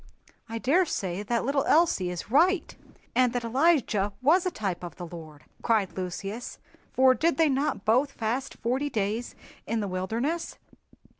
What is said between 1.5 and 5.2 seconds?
Elsie is right, and that Elijah was a type of the